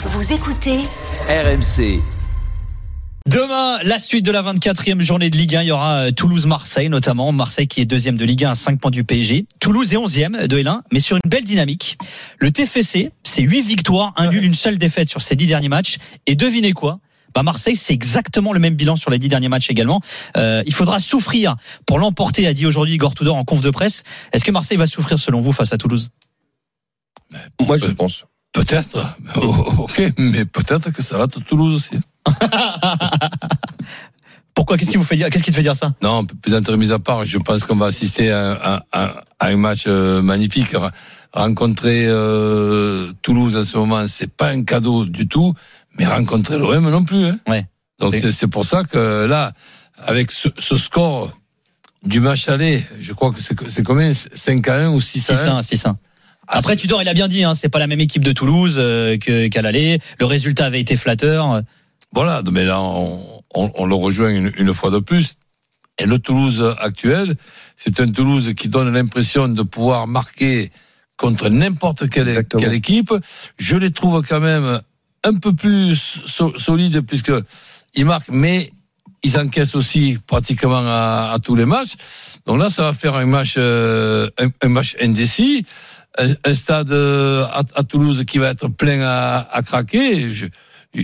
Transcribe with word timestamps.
Vous 0.00 0.32
écoutez 0.32 0.78
RMC. 1.28 2.00
Demain, 3.26 3.78
la 3.82 3.98
suite 3.98 4.24
de 4.24 4.30
la 4.30 4.44
24e 4.44 5.00
journée 5.00 5.28
de 5.28 5.36
Ligue 5.36 5.56
1, 5.56 5.62
il 5.62 5.66
y 5.66 5.72
aura 5.72 5.94
euh, 5.96 6.10
Toulouse-Marseille 6.12 6.88
notamment. 6.88 7.32
Marseille 7.32 7.66
qui 7.66 7.80
est 7.80 7.84
deuxième 7.84 8.16
de 8.16 8.24
Ligue 8.24 8.44
1 8.44 8.52
à 8.52 8.54
5 8.54 8.80
points 8.80 8.92
du 8.92 9.02
PSG. 9.02 9.46
Toulouse 9.58 9.92
est 9.92 9.96
11e 9.96 10.46
de 10.46 10.56
L1, 10.56 10.82
mais 10.92 11.00
sur 11.00 11.16
une 11.16 11.28
belle 11.28 11.42
dynamique. 11.42 11.98
Le 12.38 12.52
TFC, 12.52 13.10
c'est 13.24 13.42
8 13.42 13.60
victoires, 13.62 14.12
un 14.16 14.30
nul, 14.30 14.44
une 14.44 14.54
seule 14.54 14.78
défaite 14.78 15.10
sur 15.10 15.20
ces 15.20 15.34
10 15.34 15.48
derniers 15.48 15.68
matchs. 15.68 15.98
Et 16.28 16.36
devinez 16.36 16.74
quoi? 16.74 17.00
Bah 17.34 17.42
Marseille, 17.42 17.74
c'est 17.74 17.92
exactement 17.92 18.52
le 18.52 18.60
même 18.60 18.74
bilan 18.74 18.94
sur 18.94 19.10
les 19.10 19.18
10 19.18 19.28
derniers 19.28 19.48
matchs 19.48 19.68
également. 19.68 20.00
Euh, 20.36 20.62
il 20.64 20.74
faudra 20.74 21.00
souffrir 21.00 21.56
pour 21.86 21.98
l'emporter, 21.98 22.46
a 22.46 22.54
dit 22.54 22.66
aujourd'hui 22.66 22.94
Igor 22.94 23.16
Tudor 23.16 23.34
en 23.34 23.44
conf 23.44 23.62
de 23.62 23.70
presse. 23.70 24.04
Est-ce 24.32 24.44
que 24.44 24.52
Marseille 24.52 24.78
va 24.78 24.86
souffrir 24.86 25.18
selon 25.18 25.40
vous 25.40 25.50
face 25.50 25.72
à 25.72 25.76
Toulouse? 25.76 26.10
Moi, 27.60 27.78
je 27.78 27.88
pense. 27.88 28.26
Peut-être, 28.58 29.16
oh, 29.36 29.84
ok, 29.84 30.14
mais 30.18 30.44
peut-être 30.44 30.90
que 30.90 31.00
ça 31.00 31.16
va 31.16 31.24
être 31.24 31.38
Toulouse 31.44 31.76
aussi. 31.76 32.00
Pourquoi? 34.54 34.76
Qu'est-ce 34.76 34.90
qui 34.90 34.96
vous 34.96 35.04
fait 35.04 35.14
dire 35.14 35.30
Qu'est-ce 35.30 35.44
qui 35.44 35.52
te 35.52 35.56
fait 35.56 35.62
dire 35.62 35.76
ça? 35.76 35.94
Non, 36.02 36.24
plaisanterie 36.24 36.76
mise 36.76 36.90
à 36.90 36.98
part, 36.98 37.24
je 37.24 37.38
pense 37.38 37.62
qu'on 37.62 37.76
va 37.76 37.86
assister 37.86 38.32
à, 38.32 38.52
à, 38.52 38.84
à, 38.90 39.14
à 39.38 39.46
un 39.46 39.56
match 39.56 39.84
euh, 39.86 40.20
magnifique. 40.22 40.74
Rencontrer 41.32 42.06
euh, 42.08 43.12
Toulouse 43.22 43.54
en 43.56 43.64
ce 43.64 43.78
moment, 43.78 44.08
c'est 44.08 44.32
pas 44.32 44.48
un 44.48 44.64
cadeau 44.64 45.04
du 45.04 45.28
tout, 45.28 45.54
mais 45.96 46.04
rencontrer 46.06 46.58
l'OM 46.58 46.90
non 46.90 47.04
plus. 47.04 47.26
Hein. 47.26 47.38
Ouais. 47.46 47.64
Donc 48.00 48.16
c'est 48.16 48.48
pour 48.48 48.64
ça 48.64 48.82
que 48.82 49.24
là, 49.26 49.52
avec 49.98 50.32
ce, 50.32 50.48
ce 50.58 50.76
score 50.76 51.30
du 52.02 52.18
match 52.18 52.48
aller, 52.48 52.84
je 53.00 53.12
crois 53.12 53.30
que 53.30 53.40
c'est 53.40 53.84
combien? 53.84 54.12
5 54.12 54.66
à 54.66 54.74
1 54.86 54.88
ou 54.88 55.00
6 55.00 55.30
à 55.30 55.58
1 55.58 55.60
6-1, 55.60 55.62
6-1. 55.62 55.94
Après, 56.48 56.76
Tudor, 56.76 57.02
il 57.02 57.08
a 57.08 57.14
bien 57.14 57.28
dit, 57.28 57.44
hein, 57.44 57.54
c'est 57.54 57.68
pas 57.68 57.78
la 57.78 57.86
même 57.86 58.00
équipe 58.00 58.24
de 58.24 58.32
Toulouse 58.32 58.76
euh, 58.78 59.18
que- 59.18 59.48
qu'à 59.48 59.62
l'aller. 59.62 59.98
Le 60.18 60.26
résultat 60.26 60.66
avait 60.66 60.80
été 60.80 60.96
flatteur. 60.96 61.62
Voilà, 62.12 62.42
mais 62.50 62.64
là, 62.64 62.80
on, 62.80 63.20
on- 63.54 63.70
on 63.74 63.86
le 63.86 63.94
rejoint 63.94 64.30
une, 64.30 64.50
une 64.56 64.72
fois 64.72 64.90
de 64.90 64.98
plus. 64.98 65.34
Et 66.00 66.06
le 66.06 66.18
Toulouse 66.18 66.74
actuel, 66.80 67.34
c'est 67.76 68.00
un 68.00 68.06
Toulouse 68.08 68.54
qui 68.56 68.68
donne 68.68 68.92
l'impression 68.92 69.48
de 69.48 69.62
pouvoir 69.62 70.06
marquer 70.06 70.70
contre 71.16 71.48
n'importe 71.48 72.08
quelle, 72.08 72.28
quelle 72.60 72.72
équipe. 72.74 73.12
Je 73.58 73.76
les 73.76 73.90
trouve 73.90 74.22
quand 74.26 74.40
même 74.40 74.80
un 75.24 75.34
peu 75.34 75.52
plus 75.54 75.96
so- 76.26 76.56
solides 76.56 77.00
puisque 77.02 77.32
ils 77.94 78.04
marquent, 78.04 78.30
mais 78.30 78.70
ils 79.24 79.36
encaissent 79.36 79.74
aussi 79.74 80.16
pratiquement 80.28 80.84
à, 80.86 81.32
à 81.34 81.38
tous 81.40 81.56
les 81.56 81.64
matchs. 81.66 81.94
Donc 82.46 82.60
là, 82.60 82.70
ça 82.70 82.84
va 82.84 82.92
faire 82.92 83.16
un 83.16 83.26
match, 83.26 83.56
euh, 83.58 84.28
un, 84.38 84.46
un 84.62 84.68
match 84.68 84.96
indécis, 85.00 85.66
un, 86.18 86.54
stade 86.54 86.92
euh, 86.92 87.44
à, 87.44 87.62
à 87.74 87.82
Toulouse 87.84 88.24
qui 88.26 88.38
va 88.38 88.50
être 88.50 88.68
plein 88.68 89.00
à, 89.02 89.48
à 89.52 89.62
craquer. 89.62 90.28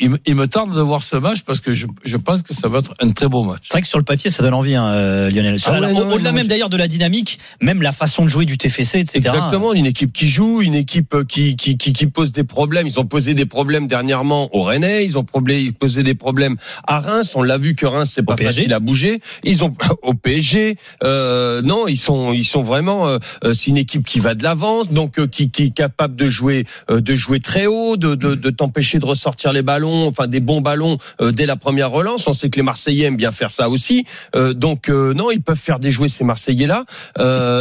Il, 0.00 0.10
me- 0.10 0.18
il 0.26 0.34
me 0.34 0.46
tarde 0.46 0.74
de 0.74 0.80
voir 0.80 1.02
ce 1.02 1.16
match 1.16 1.42
parce 1.42 1.60
que 1.60 1.74
je, 1.74 1.86
je 2.04 2.16
pense 2.16 2.42
que 2.42 2.54
ça 2.54 2.68
va 2.68 2.78
être 2.80 2.94
un 3.00 3.10
très 3.12 3.28
beau 3.28 3.42
match. 3.42 3.60
C'est 3.64 3.74
vrai 3.74 3.82
que 3.82 3.88
sur 3.88 3.98
le 3.98 4.04
papier, 4.04 4.30
ça 4.30 4.42
donne 4.42 4.54
envie, 4.54 4.74
hein, 4.74 4.86
euh, 4.86 5.30
Lionel. 5.30 5.56
Ah 5.66 5.80
ouais, 5.80 5.92
Au-delà 6.14 6.32
même 6.32 6.46
d'ailleurs 6.46 6.68
de 6.70 6.76
la 6.76 6.88
dynamique, 6.88 7.38
même 7.60 7.82
la 7.82 7.92
façon 7.92 8.22
de 8.24 8.28
jouer 8.28 8.44
du 8.44 8.56
TFC, 8.58 8.98
etc. 9.00 9.18
Exactement, 9.18 9.72
une 9.72 9.86
équipe 9.86 10.12
qui 10.12 10.28
joue, 10.28 10.62
une 10.62 10.74
équipe 10.74 11.16
qui, 11.28 11.56
qui, 11.56 11.76
qui, 11.76 11.92
qui 11.92 12.06
pose 12.06 12.32
des 12.32 12.44
problèmes. 12.44 12.86
Ils 12.86 12.98
ont 13.00 13.06
posé 13.06 13.34
des 13.34 13.46
problèmes 13.46 13.86
dernièrement 13.86 14.48
au 14.54 14.62
Rennais, 14.62 15.04
ils 15.04 15.16
ont 15.18 15.24
posé 15.24 16.02
des 16.02 16.14
problèmes 16.14 16.56
à 16.86 17.00
Reims. 17.00 17.32
On 17.36 17.42
l'a 17.42 17.58
vu 17.58 17.74
que 17.74 17.86
Reims 17.86 18.12
c'est 18.14 18.22
pas 18.24 18.34
PSG. 18.36 18.54
facile 18.62 18.72
à 18.72 18.80
bouger. 18.80 19.20
Ils 19.44 19.64
ont 19.64 19.72
au 20.02 20.14
PSG. 20.14 20.76
Euh, 21.04 21.62
non, 21.62 21.86
ils 21.88 21.96
sont 21.96 22.32
ils 22.32 22.44
sont 22.44 22.62
vraiment. 22.62 23.08
euh, 23.08 23.18
euh, 23.44 23.54
c'est 23.54 23.70
une 23.70 23.76
équipe 23.78 24.04
qui 24.06 24.20
va 24.20 24.34
de 24.34 24.42
l'avant, 24.42 24.84
donc 24.84 25.18
euh, 25.18 25.26
qui, 25.26 25.50
qui 25.50 25.64
est 25.64 25.74
capable 25.74 26.16
de 26.16 26.28
jouer 26.28 26.64
euh, 26.90 27.00
de 27.00 27.14
jouer 27.14 27.40
très 27.40 27.66
haut, 27.66 27.96
de, 27.96 28.14
de, 28.14 28.34
de 28.34 28.50
t'empêcher 28.50 28.98
de 28.98 29.04
ressortir 29.06 29.52
les 29.52 29.62
enfin 29.86 30.26
des 30.26 30.40
bons 30.40 30.60
ballons 30.60 30.98
euh, 31.20 31.32
dès 31.32 31.46
la 31.46 31.56
première 31.56 31.90
relance. 31.90 32.26
On 32.26 32.32
sait 32.32 32.50
que 32.50 32.56
les 32.56 32.62
Marseillais 32.62 33.06
aiment 33.06 33.16
bien 33.16 33.30
faire 33.30 33.50
ça 33.50 33.68
aussi. 33.68 34.06
Euh, 34.34 34.52
donc 34.52 34.88
euh, 34.88 35.14
non, 35.14 35.30
ils 35.30 35.42
peuvent 35.42 35.58
faire 35.58 35.78
déjouer 35.78 36.08
ces 36.08 36.24
Marseillais 36.24 36.66
là. 36.66 36.84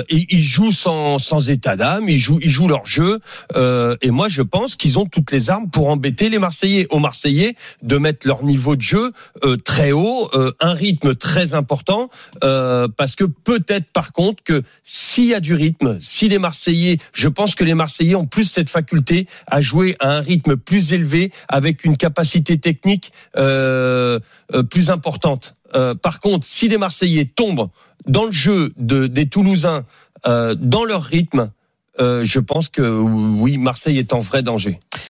Et 0.10 0.26
ils 0.30 0.44
jouent 0.44 0.72
sans, 0.72 1.20
sans 1.20 1.50
état 1.50 1.76
d'âme, 1.76 2.10
ils 2.10 2.18
jouent, 2.18 2.40
ils 2.42 2.50
jouent 2.50 2.68
leur 2.68 2.86
jeu. 2.86 3.20
Et 4.02 4.12
moi, 4.12 4.30
je 4.30 4.42
pense 4.42 4.76
qu'ils 4.76 5.00
ont 5.00 5.06
toutes 5.06 5.32
les 5.32 5.50
armes 5.50 5.70
pour 5.70 5.90
embêter 5.90 6.30
les 6.30 6.40
Marseillais. 6.40 6.88
Aux 6.90 7.00
Marseillais 7.00 7.56
de 7.82 7.98
mettre 7.98 8.28
leur 8.28 8.44
niveau 8.44 8.76
de 8.76 8.82
jeu 8.82 9.12
très 9.64 9.92
haut, 9.92 10.30
un 10.60 10.74
rythme 10.74 11.16
très 11.16 11.54
important, 11.54 12.10
parce 12.42 13.16
que 13.16 13.24
peut-être 13.24 13.88
par 13.92 14.12
contre 14.12 14.44
que 14.44 14.64
s'il 14.84 15.26
y 15.26 15.34
a 15.34 15.40
du 15.40 15.54
rythme, 15.54 15.98
si 16.00 16.30
les 16.30 16.40
Marseillais, 16.40 16.98
je 17.14 17.28
pense 17.28 17.56
que 17.56 17.64
les 17.64 17.74
Marseillais 17.74 18.16
ont 18.16 18.26
plus 18.26 18.46
cette 18.46 18.70
faculté 18.70 19.28
à 19.48 19.62
jouer 19.62 19.96
à 20.00 20.18
un 20.18 20.22
rythme 20.22 20.56
plus 20.56 20.94
élevé, 20.94 21.32
avec 21.48 21.84
une 21.84 21.97
capacité 21.98 22.58
technique 22.58 23.12
euh, 23.36 24.20
euh, 24.54 24.64
plus 24.64 24.90
importante. 24.90 25.56
Euh, 25.76 25.96
par 25.96 26.20
contre, 26.20 26.46
si 26.46 26.68
les 26.68 26.78
Marseillais 26.78 27.26
tombent 27.26 27.70
dans 28.06 28.26
le 28.26 28.32
jeu 28.32 28.74
de, 28.78 29.08
des 29.08 29.28
Toulousains, 29.28 29.86
dans 30.26 30.84
leur 30.84 31.04
rythme, 31.04 31.52
je 32.00 32.40
pense 32.40 32.68
que 32.68 32.82
oui, 32.82 33.58
Marseille 33.58 33.98
est 33.98 34.12
en 34.12 34.20
vrai 34.20 34.44
danger. 34.44 34.80